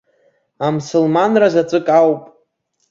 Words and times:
Амсылманра 0.65 1.47
заҵәык 1.53 1.87
ауп! 1.99 2.23